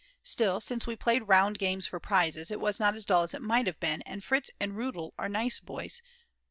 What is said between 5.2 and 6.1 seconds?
quite nice boys.